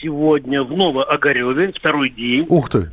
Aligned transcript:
сегодня 0.00 0.62
в 0.62 0.70
Новоогареве, 0.76 1.72
второй 1.72 2.10
день. 2.10 2.46
Ух 2.48 2.68
ты. 2.70 2.90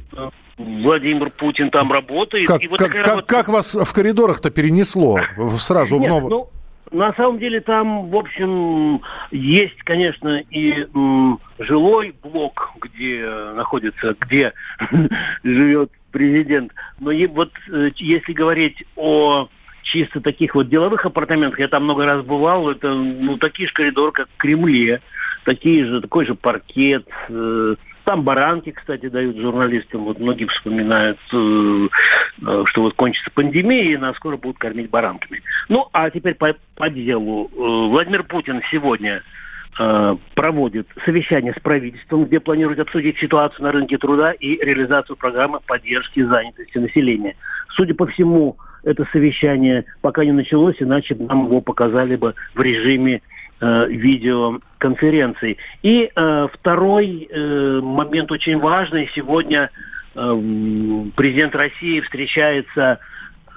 Владимир 0.58 1.32
Путин 1.32 1.72
там 1.72 1.92
работает. 1.92 2.48
Как, 2.48 2.62
И 2.64 2.68
вот 2.68 2.78
как, 2.80 2.92
как, 2.92 3.16
вот- 3.16 3.26
как 3.26 3.48
вас 3.50 3.74
в 3.76 3.94
коридорах-то 3.94 4.52
перенесло 4.52 5.20
в- 5.38 5.58
сразу 5.58 5.98
в 5.98 6.02
Нет, 6.02 6.10
ново... 6.10 6.30
ну, 6.30 6.50
на 6.92 7.14
самом 7.14 7.40
деле 7.40 7.62
там, 7.62 8.10
в 8.10 8.16
общем, 8.16 9.02
есть, 9.32 9.82
конечно, 9.84 10.44
и 10.50 10.86
м, 10.94 11.40
жилой 11.58 12.14
блок, 12.22 12.72
где 12.82 13.26
находится, 13.56 14.16
где 14.20 14.54
живет 15.44 15.90
президент. 16.12 16.74
Но 17.00 17.12
и 17.12 17.26
вот 17.28 17.52
э, 17.72 17.92
если 17.96 18.34
говорить 18.34 18.84
о 18.96 19.48
чисто 19.84 20.22
таких 20.22 20.54
вот 20.54 20.70
деловых 20.70 21.06
апартаментах, 21.06 21.60
я 21.60 21.68
там 21.70 21.86
много 21.86 22.06
раз 22.06 22.24
бывал, 22.26 22.70
это 22.70 22.94
ну 22.94 23.38
такие 23.38 23.68
же 23.68 23.74
коридоры, 23.74 24.12
как 24.12 24.28
в 24.30 24.38
Кремле, 24.38 25.02
такие 25.46 25.86
же, 25.86 26.02
такой 26.02 26.26
же 26.26 26.36
паркет, 26.36 27.08
э, 27.30 27.76
там 28.04 28.24
баранки, 28.24 28.72
кстати, 28.72 29.10
дают 29.10 29.38
журналистам. 29.38 30.06
Вот 30.06 30.20
многие 30.20 30.46
вспоминают, 30.46 31.20
э, 31.32 31.88
э, 32.42 32.64
что 32.66 32.82
вот 32.82 32.94
кончится 32.96 33.30
пандемия, 33.32 33.84
и 33.84 33.98
нас 33.98 34.16
скоро 34.16 34.38
будут 34.38 34.58
кормить 34.58 34.90
баранками. 34.90 35.42
Ну, 35.70 35.88
а 35.94 36.10
теперь 36.10 36.36
по, 36.36 36.56
по 36.76 36.90
делу. 36.90 37.50
Владимир 37.56 38.24
Путин 38.24 38.62
сегодня 38.72 39.24
проводит 40.36 40.86
совещание 41.06 41.54
с 41.58 41.62
правительством, 41.62 42.26
где 42.26 42.42
планирует 42.42 42.80
обсудить 42.80 43.18
ситуацию 43.20 43.64
на 43.64 43.72
рынке 43.72 43.98
труда 43.98 44.34
и 44.34 44.58
реализацию 44.58 45.16
программы 45.16 45.62
поддержки 45.66 46.22
занятости 46.22 46.78
населения. 46.78 47.36
Судя 47.70 47.96
по 47.96 48.06
всему, 48.06 48.58
это 48.84 49.08
совещание 49.14 49.86
пока 50.02 50.26
не 50.26 50.34
началось, 50.34 50.76
иначе 50.80 51.16
нам 51.16 51.46
его 51.46 51.62
показали 51.62 52.18
бы 52.18 52.36
в 52.54 52.62
режиме 52.62 53.22
э, 53.62 53.88
видеоконференций. 53.88 55.58
И 55.84 56.12
э, 56.14 56.48
второй 56.52 57.28
э, 57.30 57.80
момент 57.82 58.32
очень 58.32 58.60
важный. 58.60 59.10
Сегодня 59.16 59.70
э, 60.16 60.42
президент 61.16 61.56
России 61.56 62.02
встречается 62.02 63.00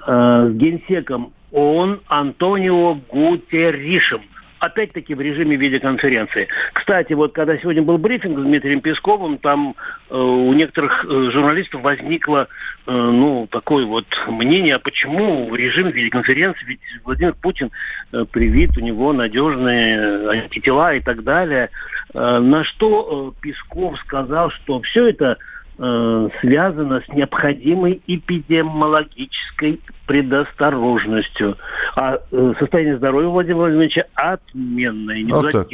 э, 0.07 0.49
с 0.51 0.55
генсеком 0.55 1.33
ООН 1.51 2.01
Антонио 2.07 2.95
Гутерришем. 3.09 4.21
Опять-таки 4.65 5.13
в 5.13 5.21
режиме 5.21 5.55
видеоконференции. 5.57 6.47
Кстати, 6.73 7.13
вот 7.13 7.33
когда 7.33 7.55
сегодня 7.57 7.83
был 7.83 7.99
брифинг 7.99 8.39
с 8.39 8.41
Дмитрием 8.41 8.81
Песковым, 8.81 9.37
там 9.37 9.75
э, 10.09 10.17
у 10.17 10.51
некоторых 10.53 11.05
э, 11.05 11.29
журналистов 11.31 11.81
возникло 11.81 12.47
э, 12.87 12.91
ну, 12.91 13.47
такое 13.51 13.85
вот 13.85 14.07
мнение, 14.27 14.75
а 14.75 14.79
почему 14.79 15.49
в 15.49 15.55
режиме 15.55 15.91
видеоконференции, 15.91 16.65
ведь 16.65 16.79
Владимир 17.03 17.35
Путин 17.35 17.69
э, 18.11 18.25
привит, 18.31 18.75
у 18.77 18.81
него 18.81 19.13
надежные 19.13 19.97
э, 19.97 20.29
антитела 20.29 20.95
и 20.95 20.99
так 20.99 21.23
далее. 21.23 21.69
Э, 22.15 22.39
на 22.39 22.63
что 22.63 23.35
э, 23.37 23.41
Песков 23.41 23.99
сказал, 23.99 24.49
что 24.49 24.81
все 24.81 25.09
это 25.09 25.37
э, 25.77 26.29
связано 26.41 27.01
с 27.01 27.07
необходимой 27.09 28.01
эпидемиологической 28.07 29.79
предосторожностью. 30.07 31.57
А 31.95 32.19
э, 32.31 32.53
состояние 32.59 32.97
здоровья 32.97 33.27
Владимира 33.27 33.59
Владимировича 33.59 34.05
отменное. 34.15 35.21
Не 35.21 35.31
Вот 35.31 35.51
так. 35.51 35.67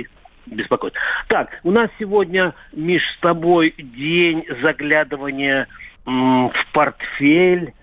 беспокойств. 0.46 1.00
Так, 1.28 1.50
у 1.64 1.72
нас 1.72 1.90
сегодня, 2.00 2.54
Миш, 2.74 3.04
с 3.18 3.20
тобой 3.20 3.74
день 3.78 4.46
заглядывания 4.62 5.68
м, 6.06 6.50
в 6.50 6.68
портфель 6.74 7.68
э, 7.70 7.81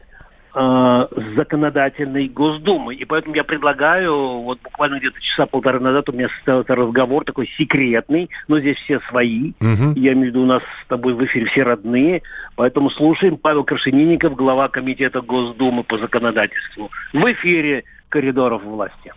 законодательной 1.36 2.28
Госдумы. 2.28 2.94
И 2.94 3.04
поэтому 3.04 3.34
я 3.34 3.44
предлагаю, 3.44 4.40
вот 4.40 4.60
буквально 4.62 4.98
где-то 4.98 5.20
часа 5.20 5.46
полтора 5.46 5.80
назад 5.80 6.08
у 6.08 6.12
меня 6.12 6.28
состоялся 6.28 6.74
разговор 6.74 7.24
такой 7.24 7.48
секретный, 7.56 8.28
но 8.48 8.58
здесь 8.58 8.76
все 8.78 9.00
свои. 9.08 9.52
Мгм. 9.60 9.92
Я 9.94 10.12
имею 10.12 10.26
в 10.26 10.28
виду, 10.30 10.42
у 10.42 10.46
нас 10.46 10.62
с 10.84 10.88
тобой 10.88 11.14
в 11.14 11.24
эфире 11.24 11.46
все 11.46 11.62
родные. 11.62 12.22
Поэтому 12.56 12.90
слушаем. 12.90 13.36
Павел 13.36 13.64
Крашенинников, 13.64 14.34
глава 14.34 14.68
Комитета 14.68 15.20
Госдумы 15.20 15.84
по 15.84 15.98
законодательству. 15.98 16.90
В 17.12 17.32
эфире 17.32 17.84
коридоров 18.08 18.64
власти. 18.64 19.12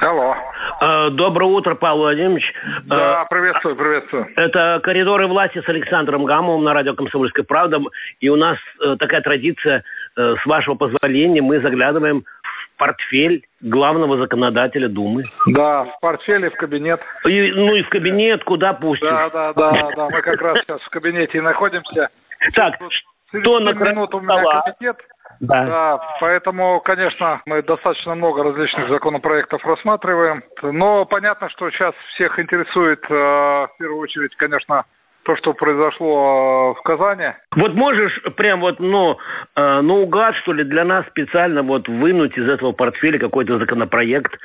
Алло. 0.00 0.34
Э, 0.80 1.10
Доброе 1.10 1.50
утро, 1.50 1.74
Павел 1.74 1.98
Владимирович. 1.98 2.44
Да, 2.84 3.26
приветствую, 3.26 3.76
приветствую. 3.76 4.28
Э, 4.36 4.44
Это 4.44 4.80
«Коридоры 4.82 5.26
власти» 5.26 5.60
с 5.60 5.68
Александром 5.68 6.24
Гамовым 6.24 6.64
на 6.64 6.72
радио 6.72 6.94
«Комсомольская 6.94 7.44
правда». 7.44 7.80
И 8.20 8.28
у 8.30 8.36
нас 8.36 8.56
э, 8.82 8.96
такая 8.98 9.20
традиция, 9.20 9.84
э, 10.16 10.34
с 10.42 10.46
вашего 10.46 10.74
позволения, 10.74 11.42
мы 11.42 11.60
заглядываем 11.60 12.22
в 12.42 12.78
портфель 12.78 13.44
главного 13.60 14.16
законодателя 14.16 14.88
Думы. 14.88 15.24
Да, 15.46 15.84
в 15.84 16.00
портфеле, 16.00 16.48
в 16.48 16.56
кабинет. 16.56 17.00
И, 17.26 17.52
ну 17.52 17.74
и 17.74 17.82
в 17.82 17.90
кабинет, 17.90 18.42
куда 18.44 18.72
пустишь. 18.72 19.08
Да, 19.08 19.28
да, 19.28 19.52
да, 19.52 19.90
да. 19.94 20.08
Мы 20.10 20.22
как 20.22 20.40
раз 20.40 20.60
сейчас 20.60 20.80
в 20.80 20.88
кабинете 20.88 21.38
и 21.38 21.40
находимся. 21.42 22.08
Так, 22.54 22.76
что 23.32 23.60
на 23.60 23.74
краю 23.74 23.96
минут 23.96 24.14
у 24.14 24.20
меня 24.20 24.38
стола? 24.38 24.64
Да. 25.40 25.64
Да, 25.64 26.00
поэтому, 26.20 26.80
конечно, 26.80 27.40
мы 27.46 27.62
достаточно 27.62 28.14
много 28.14 28.42
различных 28.42 28.90
законопроектов 28.90 29.64
рассматриваем. 29.64 30.42
Но 30.62 31.06
понятно, 31.06 31.48
что 31.48 31.70
сейчас 31.70 31.94
всех 32.14 32.38
интересует, 32.38 33.02
э, 33.08 33.14
в 33.14 33.70
первую 33.78 34.00
очередь, 34.00 34.36
конечно, 34.36 34.84
то, 35.22 35.36
что 35.36 35.54
произошло 35.54 36.74
э, 36.76 36.80
в 36.80 36.82
Казани. 36.82 37.32
Вот 37.56 37.72
можешь 37.72 38.22
прям 38.36 38.60
вот, 38.60 38.80
ну, 38.80 39.16
э, 39.56 39.80
наугад, 39.80 40.36
что 40.36 40.52
ли, 40.52 40.62
для 40.62 40.84
нас 40.84 41.06
специально 41.06 41.62
вот 41.62 41.88
вынуть 41.88 42.36
из 42.36 42.46
этого 42.46 42.72
портфеля 42.72 43.18
какой-то 43.18 43.58
законопроект 43.58 44.38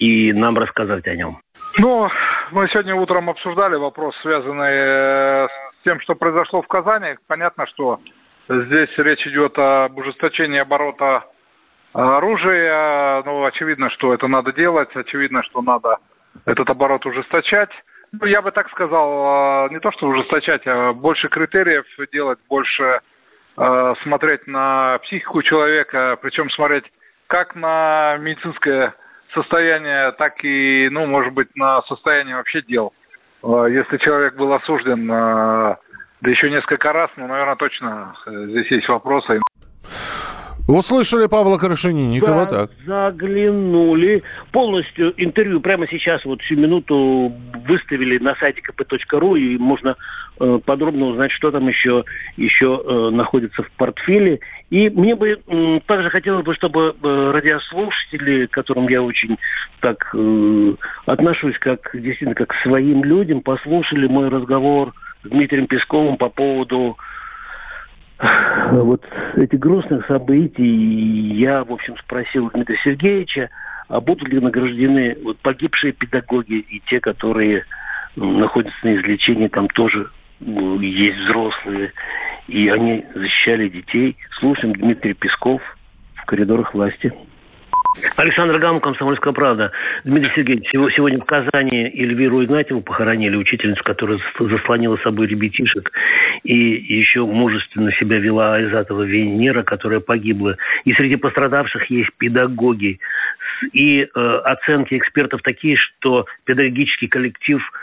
и 0.00 0.32
нам 0.32 0.58
рассказать 0.58 1.06
о 1.06 1.14
нем? 1.14 1.38
Ну, 1.78 2.08
мы 2.50 2.66
сегодня 2.68 2.96
утром 2.96 3.30
обсуждали 3.30 3.76
вопрос, 3.76 4.16
связанный 4.22 5.46
с 5.46 5.50
тем, 5.84 6.00
что 6.00 6.16
произошло 6.16 6.60
в 6.60 6.66
Казани. 6.66 7.14
Понятно, 7.28 7.66
что 7.68 8.00
здесь 8.50 8.90
речь 8.98 9.26
идет 9.26 9.56
об 9.58 9.96
ужесточении 9.96 10.58
оборота 10.58 11.24
оружия. 11.92 13.22
Ну, 13.24 13.44
очевидно, 13.44 13.90
что 13.90 14.12
это 14.12 14.26
надо 14.26 14.52
делать. 14.52 14.94
Очевидно, 14.94 15.42
что 15.44 15.62
надо 15.62 15.98
этот 16.46 16.68
оборот 16.68 17.06
ужесточать. 17.06 17.70
Ну, 18.12 18.26
я 18.26 18.42
бы 18.42 18.50
так 18.50 18.68
сказал, 18.70 19.66
э, 19.66 19.72
не 19.72 19.78
то 19.78 19.92
что 19.92 20.08
ужесточать, 20.08 20.66
а 20.66 20.92
больше 20.92 21.28
критериев 21.28 21.84
делать, 22.12 22.40
больше 22.48 23.00
э, 23.56 23.94
смотреть 24.02 24.48
на 24.48 24.98
психику 25.04 25.42
человека, 25.42 26.18
причем 26.20 26.50
смотреть 26.50 26.84
как 27.28 27.54
на 27.54 28.16
медицинское 28.18 28.94
состояние, 29.32 30.10
так 30.12 30.42
и, 30.42 30.88
ну, 30.90 31.06
может 31.06 31.32
быть, 31.32 31.54
на 31.54 31.82
состояние 31.82 32.34
вообще 32.34 32.62
дел. 32.62 32.92
Если 33.44 33.96
человек 33.98 34.34
был 34.34 34.52
осужден, 34.52 35.08
да 36.20 36.30
еще 36.30 36.50
несколько 36.50 36.92
раз, 36.92 37.10
ну, 37.16 37.26
наверное, 37.26 37.56
точно 37.56 38.14
э, 38.26 38.46
здесь 38.50 38.70
есть 38.70 38.88
вопросы. 38.88 39.40
Услышали 40.68 41.26
Павла 41.26 41.58
Крашенинникова, 41.58 42.46
Да, 42.46 42.66
так. 42.66 42.70
заглянули. 42.86 44.22
Полностью 44.52 45.12
интервью 45.16 45.60
прямо 45.60 45.88
сейчас, 45.88 46.24
вот 46.24 46.42
всю 46.42 46.54
минуту 46.56 47.32
выставили 47.66 48.18
на 48.18 48.36
сайте 48.36 48.60
kp.ru, 48.60 49.36
и 49.36 49.58
можно 49.58 49.96
э, 50.38 50.60
подробно 50.64 51.06
узнать, 51.06 51.32
что 51.32 51.50
там 51.50 51.66
еще, 51.66 52.04
еще 52.36 52.80
э, 52.86 53.10
находится 53.10 53.64
в 53.64 53.70
портфеле. 53.72 54.38
И 54.68 54.88
мне 54.90 55.16
бы 55.16 55.40
м, 55.48 55.80
также 55.86 56.08
хотелось 56.10 56.44
бы, 56.44 56.54
чтобы 56.54 56.94
э, 57.02 57.30
радиослушатели, 57.34 58.46
к 58.46 58.50
которым 58.52 58.86
я 58.88 59.02
очень 59.02 59.38
так 59.80 60.08
э, 60.14 60.74
отношусь, 61.06 61.58
как 61.58 61.90
действительно 61.94 62.34
как 62.36 62.48
к 62.50 62.62
своим 62.62 63.02
людям, 63.02 63.40
послушали 63.40 64.06
мой 64.06 64.28
разговор 64.28 64.92
Дмитрием 65.24 65.66
Песковым 65.66 66.16
по 66.16 66.28
поводу 66.28 66.96
вот 68.72 69.02
этих 69.36 69.58
грустных 69.58 70.06
событий 70.06 70.64
я, 70.64 71.64
в 71.64 71.72
общем, 71.72 71.96
спросил 71.98 72.50
Дмитрия 72.50 72.78
Сергеевича, 72.84 73.50
а 73.88 74.00
будут 74.00 74.28
ли 74.28 74.38
награждены 74.38 75.16
вот 75.22 75.38
погибшие 75.38 75.92
педагоги 75.92 76.54
и 76.54 76.80
те, 76.86 77.00
которые 77.00 77.64
м, 78.16 78.38
находятся 78.38 78.78
на 78.82 78.96
излечении, 78.96 79.48
там 79.48 79.68
тоже 79.68 80.10
м, 80.40 80.80
есть 80.80 81.18
взрослые, 81.18 81.92
и 82.46 82.68
они 82.68 83.04
защищали 83.14 83.68
детей. 83.68 84.16
Слушаем 84.38 84.74
Дмитрий 84.74 85.14
Песков 85.14 85.62
в 86.14 86.24
коридорах 86.26 86.74
власти. 86.74 87.12
Александр 88.16 88.58
Гамов, 88.58 88.82
«Комсомольская 88.82 89.32
правда». 89.32 89.72
Дмитрий 90.04 90.30
Сергеевич, 90.34 90.68
сегодня 90.70 91.18
в 91.18 91.24
Казани 91.24 91.90
Эльвиру 91.92 92.44
Игнатьеву 92.44 92.82
похоронили, 92.82 93.34
учительницу, 93.36 93.82
которая 93.82 94.20
заслонила 94.38 94.96
собой 94.98 95.26
ребятишек 95.26 95.90
и 96.44 96.54
еще 96.54 97.26
мужественно 97.26 97.92
себя 97.92 98.18
вела 98.18 98.60
из 98.60 98.72
этого 98.72 99.02
Венера, 99.02 99.64
которая 99.64 100.00
погибла. 100.00 100.56
И 100.84 100.92
среди 100.92 101.16
пострадавших 101.16 101.90
есть 101.90 102.10
педагоги. 102.16 103.00
И 103.72 104.02
э, 104.02 104.06
оценки 104.44 104.96
экспертов 104.96 105.42
такие, 105.42 105.76
что 105.76 106.26
педагогический 106.44 107.08
коллектив– 107.08 107.60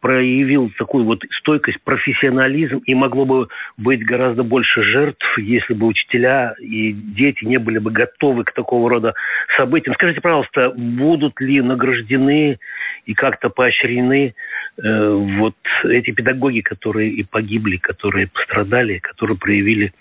проявил 0.00 0.70
такую 0.76 1.04
вот 1.04 1.24
стойкость, 1.38 1.80
профессионализм, 1.82 2.78
и 2.84 2.94
могло 2.94 3.24
бы 3.24 3.48
быть 3.78 4.04
гораздо 4.04 4.42
больше 4.42 4.82
жертв, 4.82 5.38
если 5.38 5.72
бы 5.72 5.86
учителя 5.86 6.54
и 6.60 6.92
дети 6.92 7.44
не 7.44 7.58
были 7.58 7.78
бы 7.78 7.90
готовы 7.90 8.44
к 8.44 8.52
такого 8.52 8.90
рода 8.90 9.14
событиям. 9.56 9.94
Скажите, 9.94 10.20
пожалуйста, 10.20 10.70
будут 10.76 11.40
ли 11.40 11.62
награждены 11.62 12.58
и 13.06 13.14
как-то 13.14 13.48
поощрены 13.48 14.34
э, 14.82 15.08
вот 15.38 15.56
эти 15.84 16.10
педагоги, 16.10 16.60
которые 16.60 17.10
и 17.10 17.22
погибли, 17.22 17.78
которые 17.78 18.26
пострадали, 18.26 18.98
которые 18.98 19.38
проявили 19.38 19.94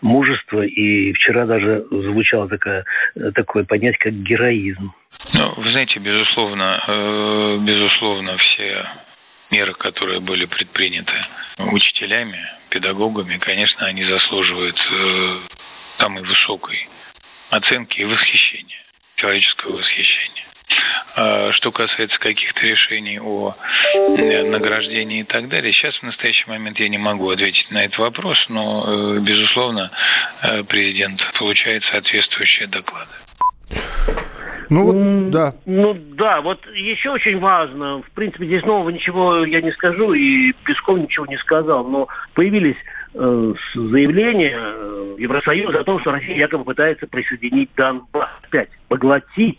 мужество, 0.00 0.62
и 0.62 1.12
вчера 1.12 1.44
даже 1.44 1.84
звучало 1.90 2.48
такое, 2.48 2.84
такое 3.34 3.64
понятие, 3.64 3.98
как 3.98 4.14
героизм. 4.14 4.92
Ну, 5.34 5.54
вы 5.58 5.70
знаете, 5.70 6.00
безусловно, 6.00 6.82
э, 6.88 7.58
безусловно, 7.66 8.38
все 8.38 8.86
меры, 9.50 9.74
которые 9.74 10.20
были 10.20 10.46
предприняты 10.46 11.14
учителями, 11.58 12.40
педагогами, 12.68 13.38
конечно, 13.38 13.86
они 13.86 14.04
заслуживают 14.04 14.80
э, 14.90 15.40
самой 15.98 16.22
высокой 16.22 16.88
оценки 17.50 18.00
и 18.00 18.04
восхищения, 18.04 18.78
человеческого 19.16 19.78
восхищения. 19.78 20.44
А 21.16 21.52
что 21.52 21.72
касается 21.72 22.18
каких-то 22.18 22.60
решений 22.60 23.18
о 23.20 23.56
э, 23.94 24.42
награждении 24.44 25.20
и 25.20 25.24
так 25.24 25.48
далее, 25.48 25.72
сейчас 25.72 25.96
в 25.96 26.04
настоящий 26.04 26.48
момент 26.48 26.78
я 26.78 26.88
не 26.88 26.98
могу 26.98 27.28
ответить 27.30 27.70
на 27.70 27.78
этот 27.78 27.98
вопрос, 27.98 28.46
но, 28.48 29.16
э, 29.16 29.18
безусловно, 29.20 29.90
президент 30.68 31.20
получает 31.34 31.84
соответствующие 31.84 32.68
доклады. 32.68 33.10
Ну 34.70 34.84
вот, 34.84 35.30
да. 35.30 35.54
Ну 35.66 35.96
да, 36.16 36.40
вот 36.40 36.60
еще 36.74 37.10
очень 37.10 37.38
важно, 37.40 38.02
в 38.02 38.10
принципе, 38.12 38.46
здесь 38.46 38.64
нового 38.64 38.90
ничего 38.90 39.44
я 39.44 39.60
не 39.60 39.72
скажу, 39.72 40.12
и 40.12 40.52
Песков 40.64 40.98
ничего 40.98 41.26
не 41.26 41.36
сказал, 41.38 41.84
но 41.84 42.08
появились 42.34 42.76
э, 43.14 43.54
заявления 43.74 44.56
э, 44.56 45.16
Евросоюза 45.18 45.80
о 45.80 45.84
том, 45.84 46.00
что 46.00 46.12
Россия 46.12 46.36
якобы 46.36 46.64
пытается 46.64 47.06
присоединить 47.08 47.70
Донбасс 47.76 48.28
опять, 48.44 48.70
поглотить 48.88 49.58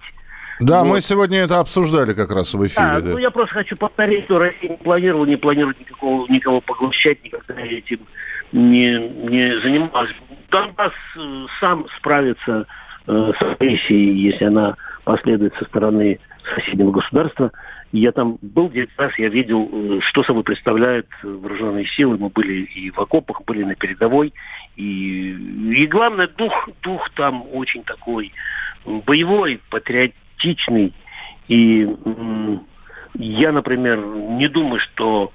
да, 0.61 0.83
вот. 0.83 0.89
мы 0.89 1.01
сегодня 1.01 1.39
это 1.39 1.59
обсуждали 1.59 2.13
как 2.13 2.31
раз 2.31 2.53
в 2.53 2.65
эфире. 2.65 2.85
Да, 2.85 2.99
да. 3.01 3.11
ну 3.11 3.17
я 3.17 3.31
просто 3.31 3.55
хочу 3.55 3.75
повторить, 3.75 4.25
что 4.25 4.39
Россия 4.39 4.69
не 4.69 4.77
планировала, 4.77 5.25
не 5.25 5.35
планирует 5.35 5.79
никакого, 5.79 6.27
никого 6.31 6.61
поглощать, 6.61 7.23
никогда 7.23 7.59
этим 7.61 7.99
не, 8.51 8.97
не 8.99 9.59
занималась. 9.61 10.11
Донбасс 10.51 10.93
э, 11.15 11.45
сам 11.59 11.87
справится 11.97 12.67
э, 13.07 13.31
с 13.37 13.41
агрессией, 13.41 14.31
если 14.31 14.45
она 14.45 14.75
последует 15.03 15.56
со 15.56 15.65
стороны 15.65 16.19
соседнего 16.56 16.92
государства. 16.92 17.51
Я 17.92 18.12
там 18.12 18.38
был 18.42 18.69
9 18.69 18.89
раз, 18.98 19.18
я 19.18 19.30
видел, 19.30 19.69
э, 19.71 20.00
что 20.01 20.24
собой 20.24 20.44
представляют 20.44 21.07
вооруженные 21.24 21.86
силы. 21.88 22.18
Мы 22.18 22.30
были 22.30 22.63
и 22.63 22.89
в 22.89 23.00
окопах, 23.00 23.44
были 23.45 23.63
на 23.63 23.75
передовой. 23.75 24.33
И, 24.75 25.31
и 25.31 25.86
главное, 25.88 26.27
дух, 26.27 26.69
дух 26.81 27.09
там 27.12 27.45
очень 27.51 27.83
такой 27.83 28.31
боевой, 28.86 29.59
патриотичный. 29.69 30.94
И 31.48 31.88
я, 33.15 33.51
например, 33.51 34.00
не 34.00 34.48
думаю, 34.48 34.80
что 34.80 35.31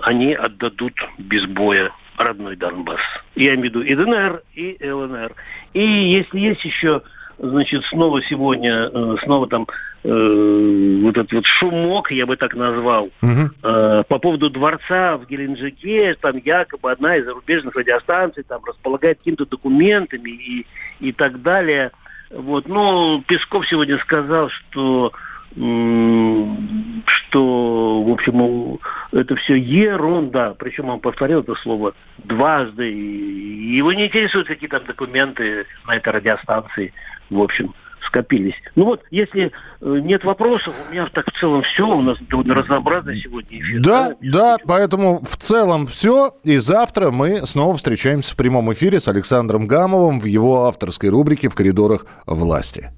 они 0.00 0.32
отдадут 0.32 0.94
без 1.18 1.44
боя 1.46 1.92
родной 2.16 2.56
Донбасс. 2.56 3.00
Я 3.34 3.54
имею 3.54 3.60
в 3.60 3.64
виду 3.64 3.82
и 3.82 3.94
ДНР, 3.94 4.42
и 4.54 4.90
ЛНР. 4.90 5.34
И 5.74 5.82
если 5.82 6.38
есть 6.38 6.64
еще 6.64 7.02
значит, 7.40 7.84
снова 7.86 8.22
сегодня, 8.22 8.90
э, 8.92 9.16
снова 9.24 9.48
там 9.48 9.66
э, 10.04 11.00
вот 11.02 11.16
этот 11.16 11.32
вот 11.32 11.46
шумок, 11.46 12.10
я 12.10 12.26
бы 12.26 12.36
так 12.36 12.54
назвал, 12.54 13.10
угу. 13.22 13.50
э, 13.62 14.02
по 14.06 14.18
поводу 14.18 14.50
дворца 14.50 15.16
в 15.16 15.26
Геленджике, 15.26 16.14
там 16.20 16.36
якобы 16.44 16.90
одна 16.90 17.16
из 17.16 17.24
зарубежных 17.24 17.74
радиостанций 17.74 18.42
там 18.42 18.62
располагает 18.64 19.18
какими-то 19.18 19.46
документами 19.46 20.30
и, 20.30 20.66
и 21.00 21.12
так 21.12 21.42
далее. 21.42 21.92
Вот, 22.30 22.68
ну, 22.68 23.22
Песков 23.26 23.66
сегодня 23.66 23.98
сказал, 23.98 24.50
что 24.50 25.12
что, 25.54 28.02
в 28.02 28.10
общем, 28.10 28.78
это 29.12 29.36
все 29.36 29.54
ерунда. 29.54 30.54
Причем 30.58 30.90
он 30.90 31.00
повторил 31.00 31.40
это 31.40 31.54
слово 31.56 31.94
дважды. 32.18 32.90
И 32.90 33.76
его 33.76 33.92
не 33.92 34.06
интересуют 34.06 34.48
какие 34.48 34.68
то 34.68 34.80
документы 34.80 35.66
на 35.86 35.96
этой 35.96 36.12
радиостанции 36.12 36.92
в 37.30 37.40
общем, 37.40 37.74
скопились. 38.06 38.54
Ну 38.74 38.84
вот, 38.84 39.02
если 39.10 39.52
э, 39.80 40.00
нет 40.02 40.24
вопросов, 40.24 40.74
у 40.88 40.92
меня 40.92 41.06
так 41.12 41.26
в 41.32 41.38
целом 41.38 41.60
все. 41.60 41.86
У 41.86 42.00
нас 42.00 42.18
довольно 42.28 42.54
разнообразно 42.54 43.14
сегодня 43.16 43.60
эфир. 43.60 43.80
Да, 43.80 44.14
да, 44.20 44.22
да 44.22 44.56
поэтому 44.66 45.20
в 45.22 45.36
целом 45.36 45.86
все. 45.86 46.34
И 46.44 46.56
завтра 46.56 47.10
мы 47.10 47.46
снова 47.46 47.76
встречаемся 47.76 48.34
в 48.34 48.36
прямом 48.36 48.72
эфире 48.72 49.00
с 49.00 49.08
Александром 49.08 49.66
Гамовым 49.66 50.20
в 50.20 50.24
его 50.24 50.64
авторской 50.64 51.10
рубрике 51.10 51.48
«В 51.48 51.54
коридорах 51.54 52.06
власти». 52.26 52.90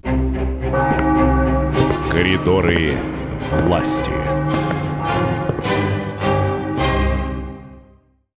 Коридоры 2.13 2.95
власти. 3.65 4.22